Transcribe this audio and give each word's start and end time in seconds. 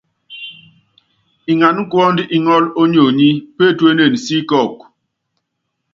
Ngana 1.55 1.81
kuɔ́ndu 1.91 2.23
iŋɔ́lɔ 2.35 2.69
ónyonyí, 2.81 3.29
pétuénen 3.55 4.13
sí 4.25 4.37
kɔkɔ. 4.49 4.83